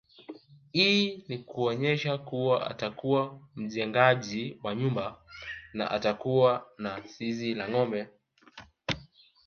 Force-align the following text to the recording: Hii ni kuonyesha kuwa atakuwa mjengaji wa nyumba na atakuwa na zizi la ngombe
Hii 0.71 1.23
ni 1.27 1.37
kuonyesha 1.37 2.17
kuwa 2.17 2.69
atakuwa 2.71 3.39
mjengaji 3.55 4.59
wa 4.63 4.75
nyumba 4.75 5.21
na 5.73 5.91
atakuwa 5.91 6.67
na 6.77 7.01
zizi 7.01 7.53
la 7.53 7.69
ngombe 7.69 8.07